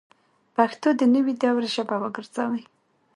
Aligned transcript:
پښتو 0.55 0.89
د 0.99 1.01
نوي 1.13 1.33
دور 1.41 1.61
ژبه 1.73 1.95
وګرځوئ 2.01 2.63